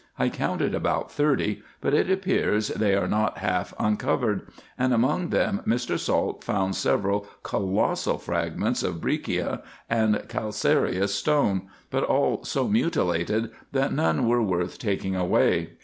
[0.17, 5.61] I counted about thirty, but it appears they are not half uncovered, and among them
[5.63, 5.99] Mr.
[5.99, 8.81] Salt found several colossal frag IN EGYPT, NUBIA, &c.
[8.81, 14.79] 291 ments of breccia and calcareous stone, but all so mutilated, that none were worth
[14.79, 15.73] taking away.